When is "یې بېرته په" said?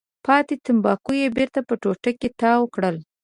1.21-1.73